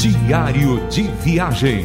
Diário 0.00 0.88
de 0.88 1.02
Viagem. 1.02 1.84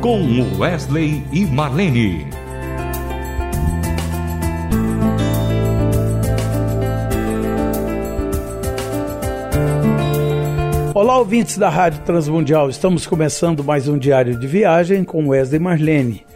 Com 0.00 0.58
Wesley 0.58 1.22
e 1.30 1.44
Marlene. 1.44 2.26
Olá, 10.94 11.18
ouvintes 11.18 11.58
da 11.58 11.68
Rádio 11.68 12.00
Transmundial. 12.06 12.70
Estamos 12.70 13.06
começando 13.06 13.62
mais 13.62 13.86
um 13.86 13.98
Diário 13.98 14.40
de 14.40 14.46
Viagem 14.46 15.04
com 15.04 15.28
Wesley 15.28 15.60
e 15.60 15.62
Marlene. 15.62 16.26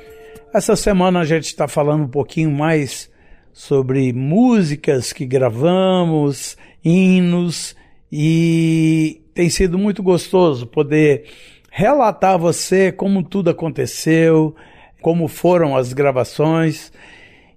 Essa 0.53 0.77
semana 0.77 1.21
a 1.21 1.25
gente 1.25 1.47
está 1.47 1.67
falando 1.67 2.05
um 2.05 2.09
pouquinho 2.09 2.51
mais 2.51 3.11
sobre 3.55 4.13
músicas 4.13 5.15
que 5.15 5.25
gravamos, 5.25 6.59
hinos, 6.85 7.75
e 8.11 9.23
tem 9.35 9.49
sido 9.51 9.79
muito 9.79 10.03
gostoso 10.03 10.67
poder 10.67 11.25
relatar 11.71 12.35
a 12.35 12.39
você 12.39 12.91
como 12.91 13.23
tudo 13.23 13.51
aconteceu, 13.51 14.55
como 15.03 15.29
foram 15.29 15.77
as 15.77 15.93
gravações. 15.93 16.93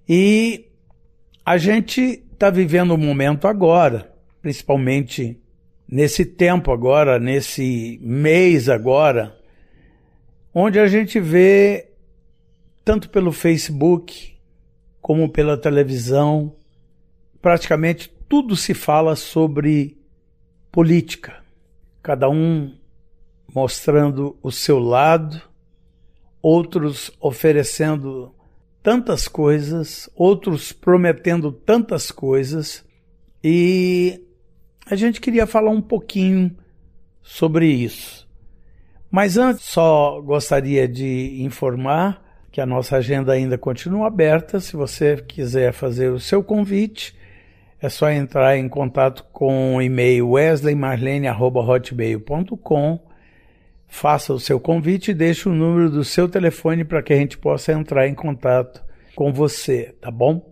E 0.08 0.66
a 1.44 1.56
gente 1.56 2.22
está 2.32 2.50
vivendo 2.50 2.94
um 2.94 2.98
momento 2.98 3.46
agora, 3.46 4.12
principalmente 4.42 5.40
nesse 5.88 6.24
tempo 6.24 6.70
agora, 6.70 7.18
nesse 7.18 7.98
mês 8.02 8.68
agora, 8.68 9.36
onde 10.54 10.78
a 10.78 10.86
gente 10.86 11.18
vê 11.18 11.88
tanto 12.84 13.08
pelo 13.10 13.32
Facebook 13.32 14.36
como 15.00 15.28
pela 15.28 15.56
televisão, 15.56 16.54
praticamente 17.40 18.12
tudo 18.28 18.54
se 18.54 18.74
fala 18.74 19.16
sobre 19.16 19.99
política. 20.70 21.42
Cada 22.02 22.28
um 22.28 22.74
mostrando 23.52 24.38
o 24.42 24.50
seu 24.50 24.78
lado, 24.78 25.40
outros 26.40 27.10
oferecendo 27.20 28.34
tantas 28.82 29.28
coisas, 29.28 30.08
outros 30.14 30.72
prometendo 30.72 31.52
tantas 31.52 32.10
coisas, 32.10 32.84
e 33.42 34.22
a 34.86 34.94
gente 34.94 35.20
queria 35.20 35.46
falar 35.46 35.70
um 35.70 35.82
pouquinho 35.82 36.56
sobre 37.22 37.66
isso. 37.66 38.28
Mas 39.10 39.36
antes, 39.36 39.64
só 39.64 40.20
gostaria 40.20 40.86
de 40.86 41.42
informar 41.42 42.22
que 42.52 42.60
a 42.60 42.66
nossa 42.66 42.96
agenda 42.96 43.32
ainda 43.32 43.58
continua 43.58 44.06
aberta. 44.06 44.60
Se 44.60 44.76
você 44.76 45.16
quiser 45.16 45.72
fazer 45.72 46.10
o 46.10 46.20
seu 46.20 46.42
convite, 46.42 47.14
é 47.80 47.88
só 47.88 48.10
entrar 48.10 48.58
em 48.58 48.68
contato 48.68 49.24
com 49.32 49.76
o 49.76 49.82
e-mail 49.82 50.30
wesleymarlene.hotmail.com, 50.30 53.00
faça 53.88 54.34
o 54.34 54.40
seu 54.40 54.60
convite 54.60 55.10
e 55.10 55.14
deixe 55.14 55.48
o 55.48 55.54
número 55.54 55.90
do 55.90 56.04
seu 56.04 56.28
telefone 56.28 56.84
para 56.84 57.02
que 57.02 57.12
a 57.12 57.16
gente 57.16 57.36
possa 57.38 57.72
entrar 57.72 58.06
em 58.06 58.14
contato 58.14 58.80
com 59.14 59.32
você, 59.32 59.94
tá 60.00 60.10
bom? 60.10 60.48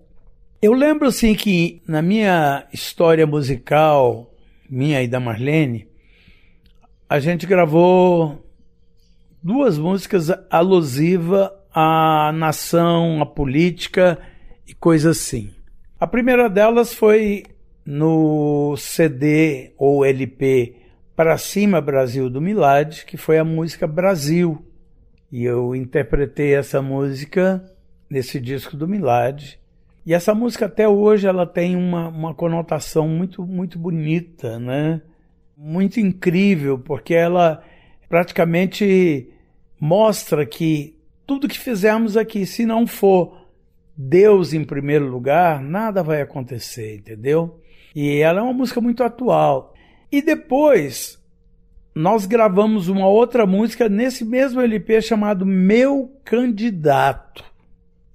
Eu 0.61 0.73
lembro 0.73 1.07
assim 1.07 1.35
que 1.35 1.81
na 1.87 2.03
minha 2.03 2.67
história 2.73 3.25
musical, 3.27 4.35
minha 4.69 5.01
e 5.03 5.09
da 5.09 5.21
Marlene, 5.21 5.87
a 7.09 7.21
gente 7.21 7.47
gravou 7.47 8.45
duas 9.43 9.79
músicas 9.79 10.31
alusivas 10.51 11.51
a 11.81 12.33
nação, 12.33 13.23
a 13.23 13.27
política 13.27 14.19
e 14.67 14.75
coisas 14.75 15.17
assim. 15.17 15.55
A 16.01 16.07
primeira 16.07 16.49
delas 16.49 16.95
foi 16.95 17.43
no 17.85 18.77
CD 18.77 19.73
ou 19.77 20.05
LP 20.05 20.77
Para 21.17 21.37
Cima 21.37 21.81
Brasil 21.81 22.31
do 22.31 22.41
Milad, 22.41 23.05
que 23.05 23.17
foi 23.17 23.37
a 23.37 23.45
música 23.45 23.85
Brasil. 23.85 24.65
E 25.33 25.45
eu 25.45 25.75
interpretei 25.75 26.55
essa 26.55 26.81
música 26.81 27.65
nesse 28.09 28.39
disco 28.39 28.77
do 28.77 28.87
Milad. 28.87 29.59
E 30.07 30.15
essa 30.15 30.33
música 30.37 30.67
até 30.67 30.89
hoje 30.89 31.27
ela 31.27 31.45
tem 31.45 31.75
uma, 31.75 32.07
uma 32.07 32.33
conotação 32.33 33.09
muito, 33.09 33.45
muito 33.45 33.77
bonita, 33.77 34.57
né? 34.61 35.03
Muito 35.57 35.99
incrível, 35.99 36.79
porque 36.79 37.13
ela 37.13 37.61
praticamente 38.09 39.29
mostra 39.81 40.47
que 40.47 40.97
tudo 41.27 41.49
que 41.49 41.59
fizermos 41.59 42.17
aqui, 42.17 42.47
se 42.47 42.65
não 42.65 42.87
for 42.87 43.38
Deus 44.01 44.53
em 44.53 44.63
primeiro 44.63 45.09
lugar, 45.09 45.61
nada 45.61 46.05
vai 46.05 46.23
acontecer, 46.23 46.99
entendeu? 46.99 47.61
E 47.93 48.19
ela 48.19 48.39
é 48.39 48.43
uma 48.45 48.53
música 48.53 48.81
muito 48.81 49.03
atual. 49.03 49.75
E 50.13 50.23
depois 50.23 51.19
nós 51.93 52.25
gravamos 52.25 52.87
uma 52.87 53.09
outra 53.09 53.45
música 53.45 53.89
nesse 53.89 54.25
mesmo 54.25 54.61
LP 54.61 55.03
chamado 55.03 55.45
Meu 55.45 56.13
Candidato. 56.25 57.45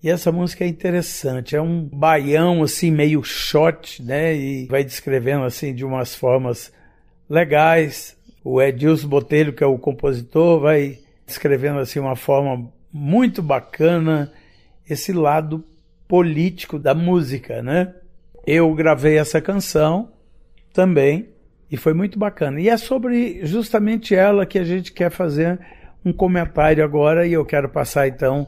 E 0.02 0.10
essa 0.10 0.32
música 0.32 0.64
é 0.64 0.68
interessante, 0.68 1.54
é 1.54 1.62
um 1.62 1.84
baião 1.84 2.64
assim 2.64 2.90
meio 2.90 3.22
shot, 3.22 4.02
né? 4.02 4.34
E 4.34 4.68
vai 4.68 4.86
descrevendo 4.86 5.44
assim 5.44 5.76
de 5.76 5.84
umas 5.84 6.16
formas 6.16 6.72
legais. 7.30 8.18
O 8.42 8.62
Edilson 8.62 9.10
Botelho, 9.10 9.52
que 9.52 9.64
é 9.64 9.68
o 9.68 9.78
compositor, 9.78 10.62
vai 10.62 11.00
descrevendo 11.26 11.80
assim 11.80 12.00
uma 12.00 12.16
forma 12.16 12.72
muito 12.92 13.42
bacana 13.42 14.32
esse 14.88 15.12
lado 15.12 15.64
político 16.14 16.78
da 16.78 16.94
música, 16.94 17.64
né? 17.64 17.92
Eu 18.46 18.72
gravei 18.76 19.18
essa 19.18 19.42
canção 19.42 20.12
também 20.72 21.30
e 21.72 21.76
foi 21.76 21.92
muito 21.96 22.20
bacana. 22.20 22.62
E 22.62 22.70
é 22.70 22.78
sobre 22.78 23.44
justamente 23.48 24.14
ela 24.14 24.46
que 24.46 24.60
a 24.60 24.64
gente 24.64 24.92
quer 24.92 25.10
fazer 25.10 25.60
um 26.06 26.14
comentário 26.14 26.84
agora 26.84 27.26
e 27.26 27.34
eu 27.34 27.44
quero 27.44 27.68
passar 27.68 28.08
então 28.08 28.48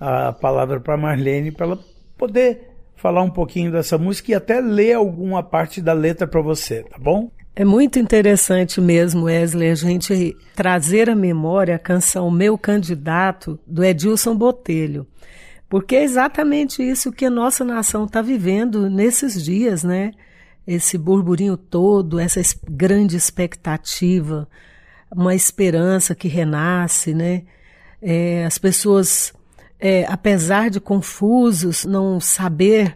a 0.00 0.32
palavra 0.32 0.80
para 0.80 0.96
Marlene 0.96 1.52
para 1.52 1.66
ela 1.66 1.78
poder 2.16 2.70
falar 2.96 3.20
um 3.20 3.30
pouquinho 3.30 3.70
dessa 3.70 3.98
música 3.98 4.32
e 4.32 4.34
até 4.34 4.58
ler 4.62 4.94
alguma 4.94 5.42
parte 5.42 5.82
da 5.82 5.92
letra 5.92 6.26
para 6.26 6.40
você, 6.40 6.82
tá 6.84 6.96
bom? 6.98 7.30
É 7.54 7.62
muito 7.62 7.98
interessante 7.98 8.80
mesmo, 8.80 9.24
Wesley, 9.24 9.68
a 9.68 9.74
gente 9.74 10.34
trazer 10.56 11.10
à 11.10 11.14
memória 11.14 11.76
a 11.76 11.78
canção 11.78 12.30
Meu 12.30 12.56
Candidato, 12.56 13.60
do 13.66 13.84
Edilson 13.84 14.34
Botelho. 14.34 15.06
Porque 15.72 15.96
é 15.96 16.04
exatamente 16.04 16.82
isso 16.82 17.10
que 17.10 17.24
a 17.24 17.30
nossa 17.30 17.64
nação 17.64 18.04
está 18.04 18.20
vivendo 18.20 18.90
nesses 18.90 19.42
dias, 19.42 19.82
né? 19.82 20.10
Esse 20.66 20.98
burburinho 20.98 21.56
todo, 21.56 22.20
essa 22.20 22.42
grande 22.68 23.16
expectativa, 23.16 24.46
uma 25.10 25.34
esperança 25.34 26.14
que 26.14 26.28
renasce, 26.28 27.14
né? 27.14 27.44
É, 28.02 28.44
as 28.44 28.58
pessoas, 28.58 29.32
é, 29.80 30.04
apesar 30.10 30.68
de 30.68 30.78
confusos, 30.78 31.86
não 31.86 32.20
saber 32.20 32.92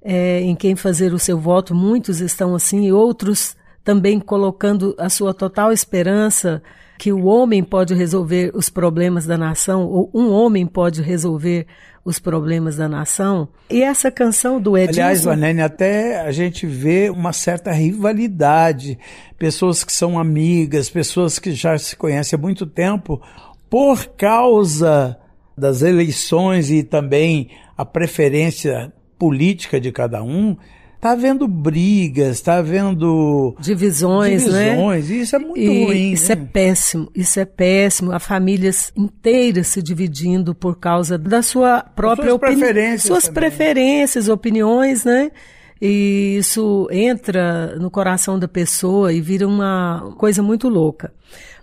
é, 0.00 0.42
em 0.42 0.54
quem 0.54 0.76
fazer 0.76 1.12
o 1.12 1.18
seu 1.18 1.36
voto, 1.36 1.74
muitos 1.74 2.20
estão 2.20 2.54
assim, 2.54 2.86
e 2.86 2.92
outros 2.92 3.56
também 3.82 4.20
colocando 4.20 4.94
a 4.96 5.08
sua 5.08 5.34
total 5.34 5.72
esperança 5.72 6.62
que 6.96 7.12
o 7.12 7.24
homem 7.24 7.64
pode 7.64 7.94
resolver 7.94 8.52
os 8.54 8.70
problemas 8.70 9.26
da 9.26 9.36
nação, 9.36 9.88
ou 9.88 10.08
um 10.14 10.30
homem 10.30 10.64
pode 10.64 11.02
resolver 11.02 11.66
os 12.04 12.18
problemas 12.18 12.76
da 12.76 12.88
nação. 12.88 13.48
E 13.70 13.82
essa 13.82 14.10
canção 14.10 14.60
do 14.60 14.76
Edilson... 14.76 15.00
Aliás, 15.00 15.24
Vanene, 15.24 15.62
até 15.62 16.20
a 16.20 16.32
gente 16.32 16.66
vê 16.66 17.08
uma 17.10 17.32
certa 17.32 17.70
rivalidade, 17.70 18.98
pessoas 19.38 19.84
que 19.84 19.92
são 19.92 20.18
amigas, 20.18 20.90
pessoas 20.90 21.38
que 21.38 21.52
já 21.52 21.78
se 21.78 21.96
conhecem 21.96 22.36
há 22.36 22.40
muito 22.40 22.66
tempo, 22.66 23.22
por 23.70 24.06
causa 24.16 25.16
das 25.56 25.82
eleições 25.82 26.70
e 26.70 26.82
também 26.82 27.50
a 27.76 27.84
preferência 27.84 28.92
política 29.18 29.80
de 29.80 29.92
cada 29.92 30.22
um, 30.22 30.56
Tá 31.02 31.10
havendo 31.10 31.48
brigas, 31.48 32.40
tá 32.40 32.58
havendo 32.58 33.56
divisões, 33.58 34.46
né? 34.46 34.66
divisões 34.66 35.10
né? 35.10 35.16
isso 35.16 35.34
é 35.34 35.38
muito 35.40 35.58
e 35.58 35.84
ruim. 35.84 36.12
Isso 36.12 36.30
é 36.30 36.36
né? 36.36 36.42
é 36.42 36.46
péssimo, 36.46 37.10
isso 37.12 37.40
é 37.40 37.44
péssimo. 37.44 38.12
Há 38.12 38.20
famílias 38.20 38.92
inteiras 38.96 39.66
se 39.66 39.82
dividindo 39.82 40.54
por 40.54 40.78
causa 40.78 41.18
da 41.18 41.42
sua 41.42 41.82
própria 41.82 42.28
suas 42.28 42.36
opinião, 42.36 42.58
preferências, 42.60 43.02
suas 43.02 43.24
também. 43.24 43.34
preferências, 43.34 44.28
opiniões, 44.28 45.04
né? 45.04 45.32
E 45.80 46.36
isso 46.38 46.86
entra 46.92 47.74
no 47.80 47.90
coração 47.90 48.38
da 48.38 48.46
pessoa 48.46 49.12
e 49.12 49.20
vira 49.20 49.48
uma 49.48 50.14
coisa 50.16 50.40
muito 50.40 50.68
louca. 50.68 51.12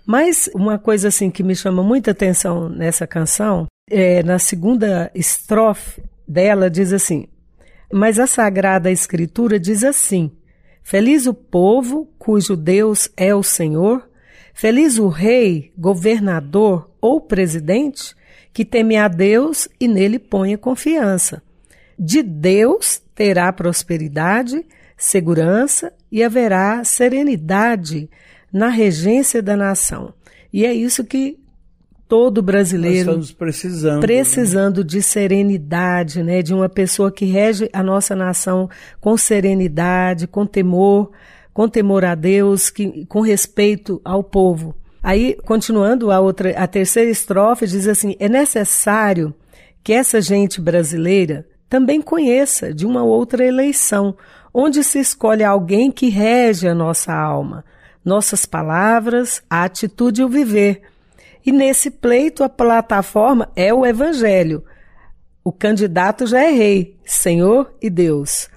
Mas 0.04 0.50
uma 0.54 0.78
coisa 0.78 1.08
assim 1.08 1.30
que 1.30 1.42
me 1.42 1.56
chama 1.56 1.82
muita 1.82 2.10
atenção 2.10 2.68
nessa 2.68 3.06
canção 3.06 3.68
é 3.90 4.22
na 4.22 4.38
segunda 4.38 5.10
estrofe 5.14 6.02
dela 6.28 6.68
diz 6.68 6.92
assim: 6.92 7.26
mas 7.92 8.18
a 8.18 8.26
Sagrada 8.26 8.90
Escritura 8.90 9.58
diz 9.58 9.82
assim: 9.82 10.30
Feliz 10.82 11.26
o 11.26 11.34
povo 11.34 12.08
cujo 12.18 12.56
Deus 12.56 13.08
é 13.16 13.34
o 13.34 13.42
Senhor, 13.42 14.08
feliz 14.54 14.98
o 14.98 15.08
rei, 15.08 15.72
governador 15.76 16.90
ou 17.00 17.20
presidente 17.20 18.14
que 18.52 18.64
teme 18.64 18.96
a 18.96 19.08
Deus 19.08 19.68
e 19.78 19.86
nele 19.86 20.18
põe 20.18 20.56
confiança. 20.56 21.42
De 21.98 22.22
Deus 22.22 23.00
terá 23.14 23.52
prosperidade, 23.52 24.66
segurança 24.96 25.92
e 26.10 26.22
haverá 26.22 26.82
serenidade 26.84 28.10
na 28.52 28.68
regência 28.68 29.42
da 29.42 29.56
nação. 29.56 30.12
E 30.52 30.66
é 30.66 30.72
isso 30.72 31.04
que 31.04 31.38
todo 32.10 32.42
brasileiro 32.42 33.12
Nós 33.12 33.26
estamos 33.26 33.32
precisando, 33.32 34.00
precisando 34.00 34.78
né? 34.78 34.84
de 34.84 35.00
serenidade, 35.00 36.24
né, 36.24 36.42
de 36.42 36.52
uma 36.52 36.68
pessoa 36.68 37.12
que 37.12 37.24
rege 37.24 37.70
a 37.72 37.84
nossa 37.84 38.16
nação 38.16 38.68
com 39.00 39.16
serenidade, 39.16 40.26
com 40.26 40.44
temor, 40.44 41.12
com 41.54 41.68
temor 41.68 42.04
a 42.04 42.16
Deus, 42.16 42.68
que, 42.68 43.06
com 43.06 43.20
respeito 43.20 44.00
ao 44.04 44.24
povo. 44.24 44.74
Aí, 45.00 45.38
continuando 45.46 46.10
a 46.10 46.18
outra, 46.18 46.50
a 46.58 46.66
terceira 46.66 47.08
estrofe 47.08 47.64
diz 47.64 47.86
assim: 47.86 48.16
é 48.18 48.28
necessário 48.28 49.32
que 49.82 49.92
essa 49.92 50.20
gente 50.20 50.60
brasileira 50.60 51.46
também 51.68 52.02
conheça 52.02 52.74
de 52.74 52.84
uma 52.84 53.04
outra 53.04 53.46
eleição, 53.46 54.16
onde 54.52 54.82
se 54.82 54.98
escolhe 54.98 55.44
alguém 55.44 55.92
que 55.92 56.08
rege 56.08 56.66
a 56.66 56.74
nossa 56.74 57.14
alma, 57.14 57.64
nossas 58.04 58.44
palavras, 58.44 59.40
a 59.48 59.62
atitude 59.62 60.22
e 60.22 60.24
o 60.24 60.28
viver 60.28 60.89
e 61.44 61.52
nesse 61.52 61.90
pleito, 61.90 62.44
a 62.44 62.48
plataforma 62.48 63.50
é 63.56 63.72
o 63.72 63.84
Evangelho. 63.84 64.64
O 65.42 65.50
candidato 65.50 66.26
já 66.26 66.42
é 66.42 66.50
rei, 66.50 66.98
Senhor 67.04 67.72
e 67.80 67.88
Deus. 67.88 68.48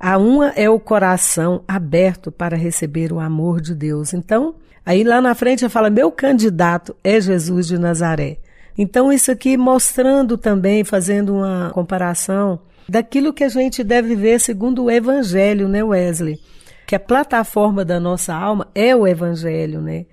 A 0.00 0.18
uma 0.18 0.48
é 0.50 0.68
o 0.68 0.80
coração 0.80 1.62
aberto 1.68 2.32
para 2.32 2.56
receber 2.56 3.12
o 3.12 3.20
amor 3.20 3.60
de 3.60 3.74
Deus. 3.74 4.12
Então, 4.14 4.56
aí 4.84 5.04
lá 5.04 5.20
na 5.20 5.34
frente 5.34 5.68
fala: 5.68 5.90
meu 5.90 6.10
candidato 6.10 6.96
é 7.04 7.20
Jesus 7.20 7.66
de 7.66 7.78
Nazaré. 7.78 8.38
Então, 8.76 9.12
isso 9.12 9.30
aqui 9.30 9.56
mostrando 9.56 10.38
também, 10.38 10.82
fazendo 10.82 11.34
uma 11.34 11.70
comparação 11.72 12.58
daquilo 12.88 13.32
que 13.32 13.44
a 13.44 13.48
gente 13.48 13.84
deve 13.84 14.16
ver 14.16 14.40
segundo 14.40 14.84
o 14.84 14.90
Evangelho, 14.90 15.68
né, 15.68 15.84
Wesley? 15.84 16.40
Que 16.86 16.96
a 16.96 17.00
plataforma 17.00 17.84
da 17.84 18.00
nossa 18.00 18.34
alma 18.34 18.68
é 18.74 18.96
o 18.96 19.06
Evangelho, 19.06 19.80
né? 19.80 20.06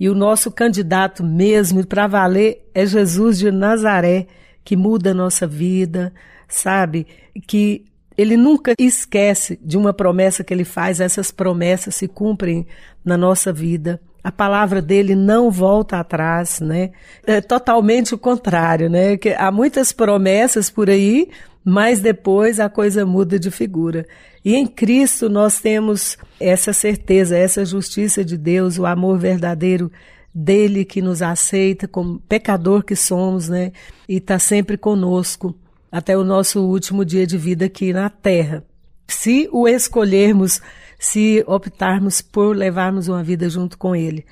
E 0.00 0.08
o 0.08 0.14
nosso 0.14 0.50
candidato 0.50 1.22
mesmo 1.22 1.86
para 1.86 2.06
valer 2.06 2.66
é 2.74 2.86
Jesus 2.86 3.38
de 3.38 3.50
Nazaré, 3.50 4.26
que 4.64 4.74
muda 4.74 5.10
a 5.10 5.14
nossa 5.14 5.46
vida, 5.46 6.10
sabe? 6.48 7.06
Que 7.46 7.84
ele 8.16 8.34
nunca 8.34 8.72
esquece 8.78 9.60
de 9.62 9.76
uma 9.76 9.92
promessa 9.92 10.42
que 10.42 10.54
ele 10.54 10.64
faz, 10.64 11.00
essas 11.00 11.30
promessas 11.30 11.94
se 11.94 12.08
cumprem 12.08 12.66
na 13.04 13.18
nossa 13.18 13.52
vida. 13.52 14.00
A 14.24 14.32
palavra 14.32 14.80
dele 14.80 15.14
não 15.14 15.50
volta 15.50 15.98
atrás, 15.98 16.60
né? 16.60 16.92
É 17.26 17.42
totalmente 17.42 18.14
o 18.14 18.18
contrário, 18.18 18.88
né? 18.88 19.18
Que 19.18 19.34
há 19.34 19.50
muitas 19.50 19.92
promessas 19.92 20.70
por 20.70 20.88
aí, 20.88 21.28
mas 21.64 22.00
depois 22.00 22.58
a 22.58 22.68
coisa 22.68 23.04
muda 23.04 23.38
de 23.38 23.50
figura. 23.50 24.06
E 24.44 24.54
em 24.54 24.66
Cristo 24.66 25.28
nós 25.28 25.60
temos 25.60 26.16
essa 26.38 26.72
certeza, 26.72 27.36
essa 27.36 27.64
justiça 27.64 28.24
de 28.24 28.36
Deus, 28.36 28.78
o 28.78 28.86
amor 28.86 29.18
verdadeiro 29.18 29.90
dele 30.34 30.84
que 30.84 31.02
nos 31.02 31.22
aceita 31.22 31.86
como 31.86 32.20
pecador 32.20 32.84
que 32.84 32.96
somos, 32.96 33.48
né? 33.48 33.72
E 34.08 34.16
está 34.16 34.38
sempre 34.38 34.78
conosco 34.78 35.54
até 35.90 36.16
o 36.16 36.24
nosso 36.24 36.60
último 36.62 37.04
dia 37.04 37.26
de 37.26 37.36
vida 37.36 37.66
aqui 37.66 37.92
na 37.92 38.08
Terra. 38.08 38.64
Se 39.08 39.48
o 39.52 39.66
escolhermos, 39.66 40.60
se 40.98 41.42
optarmos 41.46 42.22
por 42.22 42.56
levarmos 42.56 43.08
uma 43.08 43.22
vida 43.22 43.48
junto 43.48 43.76
com 43.76 43.94
ele. 43.94 44.24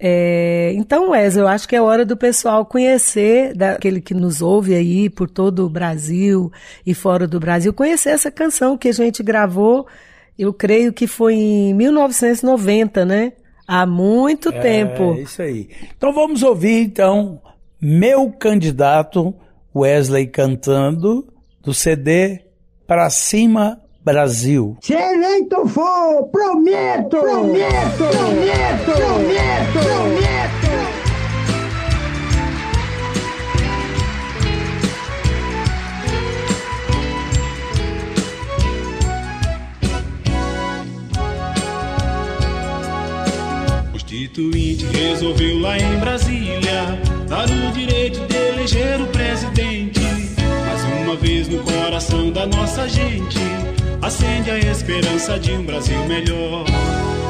É, 0.00 0.72
então, 0.76 1.10
Wesley, 1.10 1.42
eu 1.42 1.48
acho 1.48 1.68
que 1.68 1.74
é 1.74 1.82
hora 1.82 2.04
do 2.04 2.16
pessoal 2.16 2.64
conhecer, 2.64 3.52
daquele 3.54 4.00
que 4.00 4.14
nos 4.14 4.40
ouve 4.40 4.74
aí 4.74 5.10
por 5.10 5.28
todo 5.28 5.66
o 5.66 5.68
Brasil 5.68 6.52
e 6.86 6.94
fora 6.94 7.26
do 7.26 7.40
Brasil, 7.40 7.72
conhecer 7.72 8.10
essa 8.10 8.30
canção 8.30 8.78
que 8.78 8.88
a 8.88 8.92
gente 8.92 9.22
gravou, 9.22 9.86
eu 10.38 10.52
creio 10.52 10.92
que 10.92 11.06
foi 11.06 11.34
em 11.34 11.74
1990, 11.74 13.04
né? 13.04 13.32
Há 13.66 13.84
muito 13.84 14.50
é, 14.50 14.60
tempo. 14.60 15.14
É 15.14 15.22
isso 15.22 15.42
aí. 15.42 15.68
Então 15.96 16.12
vamos 16.12 16.42
ouvir, 16.42 16.80
então, 16.84 17.40
meu 17.80 18.30
candidato 18.30 19.34
Wesley 19.74 20.26
cantando 20.26 21.26
do 21.60 21.74
CD 21.74 22.44
Pra 22.86 23.10
Cima 23.10 23.82
Brasil. 24.10 24.74
Se 24.80 24.94
eleito 24.94 25.66
for, 25.68 26.28
prometo, 26.32 27.18
prometo, 27.18 28.04
prometo, 28.10 28.92
prometo, 28.96 29.78
prometo. 29.82 30.68
Constituinte 43.92 44.86
resolveu 44.86 45.58
lá 45.60 45.78
em 45.78 45.98
Brasília 45.98 46.98
dar 47.28 47.44
o 47.44 47.72
direito 47.72 48.26
de 48.26 48.36
eleger 48.36 49.02
o 49.02 49.06
presidente. 49.08 50.00
Mais 50.00 50.82
uma 51.02 51.14
vez 51.14 51.46
no 51.46 51.62
coração 51.62 52.30
da 52.30 52.46
nossa 52.46 52.88
gente 52.88 53.37
acende 54.08 54.50
a 54.50 54.58
esperança 54.58 55.38
de 55.38 55.52
um 55.52 55.62
Brasil 55.64 56.02
melhor. 56.06 56.64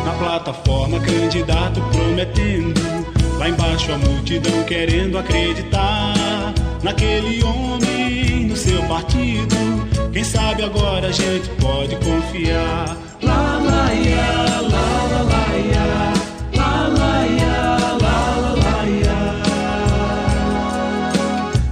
Na 0.04 0.12
plataforma, 0.12 1.00
candidato 1.00 1.80
prometendo, 1.90 2.80
lá 3.36 3.48
embaixo 3.48 3.92
a 3.92 3.98
multidão 3.98 4.62
querendo 4.62 5.18
acreditar 5.18 6.54
naquele 6.82 7.42
homem, 7.42 8.46
no 8.46 8.56
seu 8.56 8.80
partido. 8.84 9.56
Quem 10.12 10.22
sabe 10.22 10.62
agora 10.62 11.08
a 11.08 11.12
gente 11.12 11.48
pode 11.60 11.96
confiar. 11.96 12.96
Lá, 13.22 13.58
lá, 13.58 13.92
ia, 13.94 14.60
lá, 14.62 15.06
lá, 15.10 15.22
lá, 15.22 15.56
ia. 15.58 16.12
Lá, 16.54 16.86
lá, 16.96 17.26
lá, 18.00 18.22
lá, 18.54 18.84
lá. 19.04 19.42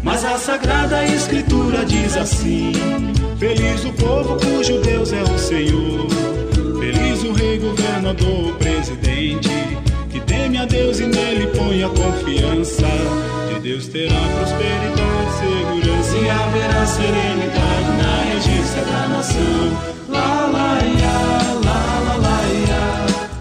Mas 0.02 0.24
a 0.24 0.36
Sagrada 0.36 1.04
Escritura 1.04 1.84
diz 1.84 2.16
assim. 2.16 3.15
Feliz 3.38 3.84
o 3.84 3.92
povo 3.92 4.36
cujo 4.36 4.80
Deus 4.80 5.12
é 5.12 5.22
o 5.22 5.38
Senhor. 5.38 6.08
Feliz 6.80 7.22
o 7.22 7.32
rei, 7.32 7.58
governador, 7.58 8.56
presidente. 8.56 9.50
Que 10.10 10.20
teme 10.20 10.56
a 10.56 10.64
Deus 10.64 11.00
e 11.00 11.06
nele 11.06 11.48
põe 11.48 11.84
a 11.84 11.88
confiança. 11.90 12.86
De 13.52 13.60
Deus 13.60 13.88
terá 13.88 14.18
prosperidade, 14.38 15.32
segurança 15.38 16.16
e 16.16 16.30
haverá 16.30 16.86
serenidade 16.86 17.90
na 17.98 18.22
regência 18.32 18.82
da 18.86 19.08
nação. 19.08 19.76
Lá, 20.08 20.46
lá, 20.46 20.78
ia, 20.82 21.12
lá, 21.62 22.16
lá, 22.16 22.42
ia. 22.48 22.84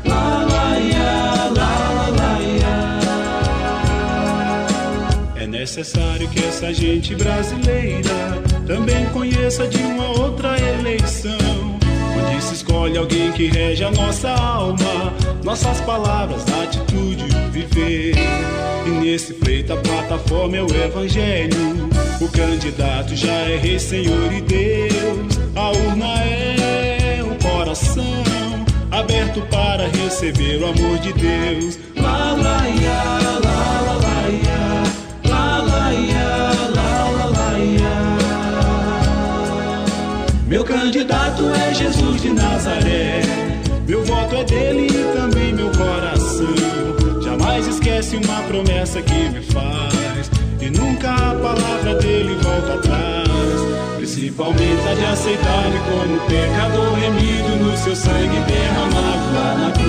Lá, 0.10 0.46
lá, 0.52 0.78
ia, 0.78 1.52
lá, 1.56 1.72
lá, 1.96 2.08
lá, 2.20 2.32
ia. 5.38 5.42
É 5.42 5.48
necessário 5.48 6.28
que 6.28 6.44
essa 6.44 6.74
gente 6.74 7.16
brasileira 7.16 8.45
também 8.66 9.06
conheça 9.08 9.68
de 9.68 9.78
uma 9.78 10.20
outra 10.20 10.58
eleição, 10.60 11.78
onde 12.18 12.44
se 12.44 12.56
escolhe 12.56 12.98
alguém 12.98 13.32
que 13.32 13.48
rege 13.48 13.84
a 13.84 13.92
nossa 13.92 14.30
alma, 14.30 15.14
nossas 15.44 15.80
palavras, 15.82 16.44
atitude 16.64 17.26
viver. 17.52 18.16
E 18.86 18.90
nesse 18.90 19.34
pleito 19.34 19.74
a 19.74 19.78
plataforma 19.78 20.58
é 20.58 20.62
o 20.62 20.68
Evangelho, 20.68 21.90
o 22.20 22.28
candidato 22.30 23.16
já 23.16 23.34
é 23.34 23.58
Rei, 23.58 23.80
Senhor 23.80 24.34
e 24.34 24.42
Deus, 24.42 25.40
a 25.56 25.70
urna 25.70 26.24
é 26.24 27.24
o 27.24 27.36
coração, 27.48 28.24
aberto 28.92 29.42
para 29.50 29.88
receber 29.88 30.62
o 30.62 30.68
amor 30.68 30.98
de 31.00 31.14
Deus. 31.14 31.80
Lá, 31.96 32.34
lá, 32.34 33.40
lá, 33.40 33.45
esquece 48.16 48.28
uma 48.28 48.42
promessa 48.44 49.02
que 49.02 49.30
me 49.30 49.42
faz. 49.42 50.32
E 50.62 50.70
nunca 50.70 51.12
a 51.14 51.36
palavra 51.36 51.96
dele 51.96 52.36
volta 52.42 52.76
atrás. 52.76 53.28
Principalmente 53.98 54.88
a 54.88 54.94
de 54.94 55.06
aceitar-me 55.06 55.80
como 55.80 56.20
pecador 56.28 56.94
remido 56.94 57.56
no 57.58 57.78
seu 57.78 57.96
sangue 57.96 58.40
derramado 58.48 59.34
lá 59.34 59.56
na 59.60 59.72
cruz. 59.72 59.85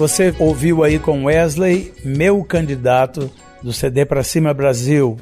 Você 0.00 0.34
ouviu 0.38 0.82
aí 0.82 0.98
com 0.98 1.26
Wesley, 1.26 1.92
meu 2.02 2.42
candidato 2.42 3.30
do 3.62 3.70
CD 3.70 4.06
Pra 4.06 4.24
Cima 4.24 4.54
Brasil. 4.54 5.18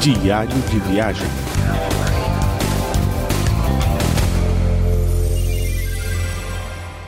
Diário 0.00 0.56
de 0.70 0.78
viagem. 0.78 1.26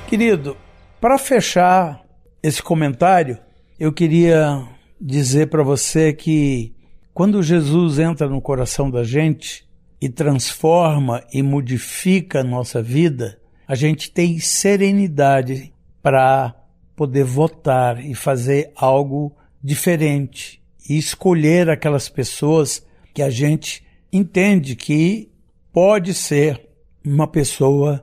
Querido, 0.08 0.54
para 1.00 1.16
fechar 1.16 2.04
esse 2.42 2.62
comentário, 2.62 3.38
eu 3.80 3.90
queria 3.90 4.62
dizer 5.00 5.48
para 5.48 5.62
você 5.62 6.12
que 6.12 6.74
quando 7.14 7.42
Jesus 7.42 7.98
entra 7.98 8.28
no 8.28 8.42
coração 8.42 8.90
da 8.90 9.04
gente 9.04 9.66
e 10.02 10.10
transforma 10.10 11.24
e 11.32 11.42
modifica 11.42 12.40
a 12.40 12.44
nossa 12.44 12.82
vida, 12.82 13.37
a 13.68 13.74
gente 13.74 14.10
tem 14.10 14.38
serenidade 14.38 15.74
para 16.02 16.54
poder 16.96 17.22
votar 17.24 18.02
e 18.02 18.14
fazer 18.14 18.72
algo 18.74 19.36
diferente 19.62 20.62
e 20.88 20.96
escolher 20.96 21.68
aquelas 21.68 22.08
pessoas 22.08 22.82
que 23.12 23.20
a 23.20 23.28
gente 23.28 23.84
entende 24.10 24.74
que 24.74 25.30
pode 25.70 26.14
ser 26.14 26.66
uma 27.04 27.28
pessoa 27.28 28.02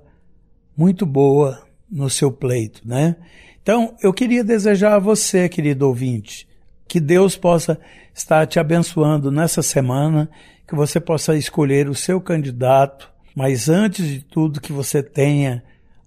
muito 0.78 1.04
boa 1.04 1.66
no 1.90 2.12
seu 2.12 2.32
pleito, 2.32 2.82
né? 2.86 3.16
Então, 3.62 3.96
eu 4.04 4.14
queria 4.14 4.44
desejar 4.44 4.94
a 4.94 5.00
você, 5.00 5.50
querido 5.50 5.88
ouvinte, 5.88 6.48
que 6.88 7.00
Deus 7.00 7.36
possa 7.36 7.80
estar 8.14 8.46
te 8.46 8.60
abençoando 8.60 9.32
nessa 9.32 9.64
semana, 9.64 10.30
que 10.68 10.76
você 10.76 11.00
possa 11.00 11.36
escolher 11.36 11.90
o 11.90 11.96
seu 11.96 12.22
candidato, 12.22 13.12
mas 13.36 13.68
antes 13.68 14.08
de 14.08 14.22
tudo 14.22 14.62
que 14.62 14.72
você 14.72 15.04
tenha 15.04 15.62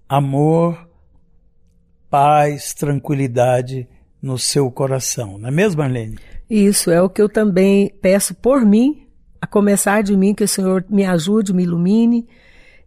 amor, 0.07 0.89
paz, 2.09 2.73
tranquilidade 2.73 3.87
no 4.21 4.37
seu 4.37 4.69
coração. 4.71 5.37
Não 5.37 5.49
é 5.49 5.51
mesmo, 5.51 5.81
Arlene? 5.81 6.17
Isso 6.49 6.89
é 6.89 6.99
o 7.01 7.09
que 7.09 7.21
eu 7.21 7.29
também 7.29 7.93
peço 8.01 8.33
por 8.33 8.65
mim, 8.65 9.07
a 9.39 9.45
começar 9.45 10.01
de 10.01 10.17
mim, 10.17 10.33
que 10.33 10.43
o 10.43 10.47
Senhor 10.47 10.83
me 10.89 11.05
ajude, 11.05 11.53
me 11.53 11.63
ilumine 11.63 12.27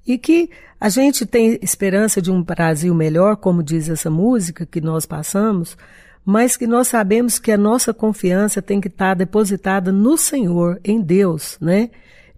e 0.07 0.19
que 0.19 0.51
a 0.81 0.89
gente 0.89 1.25
tem 1.25 1.59
esperança 1.63 2.21
de 2.21 2.31
um 2.31 2.43
Brasil 2.43 2.93
melhor, 2.93 3.37
como 3.37 3.63
diz 3.63 3.89
essa 3.89 4.11
música 4.11 4.67
que 4.67 4.81
nós 4.81 5.07
passamos, 5.07 5.77
mas 6.25 6.57
que 6.57 6.67
nós 6.67 6.89
sabemos 6.89 7.39
que 7.39 7.53
a 7.53 7.57
nossa 7.57 7.95
confiança 7.95 8.61
tem 8.61 8.81
que 8.81 8.89
estar 8.89 9.15
depositada 9.15 9.93
no 9.93 10.17
Senhor, 10.17 10.81
em 10.85 11.01
Deus, 11.01 11.57
né? 11.61 11.91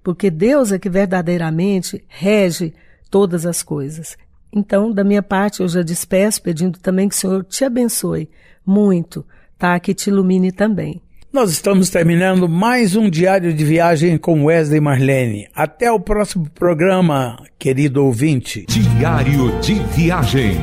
Porque 0.05 0.31
Deus 0.31 0.71
é 0.71 0.79
que 0.79 0.91
verdadeiramente 0.91 2.05
rege 2.07 2.75
todas 3.11 3.47
as 3.47 3.63
coisas. 3.63 4.17
Então, 4.53 4.93
da 4.93 5.03
minha 5.03 5.23
parte, 5.23 5.63
eu 5.63 5.69
já 5.69 5.83
despeço 5.83 6.43
pedindo 6.43 6.79
também 6.79 7.09
que 7.09 7.15
o 7.15 7.19
Senhor 7.19 7.43
te 7.43 7.65
abençoe 7.65 8.29
muito, 8.65 9.25
tá? 9.59 9.81
Que 9.81 9.95
te 9.95 10.11
ilumine 10.11 10.53
também. 10.53 11.01
Nós 11.33 11.51
estamos 11.51 11.91
terminando 11.91 12.49
mais 12.49 12.95
um 12.95 13.11
diário 13.11 13.53
de 13.53 13.65
viagem 13.65 14.17
com 14.17 14.45
Wesley 14.45 14.81
Marlene. 14.81 15.49
Até 15.53 15.91
o 15.91 15.99
próximo 15.99 16.49
programa, 16.51 17.37
querido 17.59 18.05
ouvinte. 18.05 18.65
Diário 18.69 19.59
de 19.61 19.75
viagem. 19.97 20.57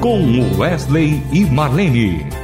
Com 0.00 0.56
Wesley 0.60 1.20
e 1.32 1.44
Marlene. 1.46 2.43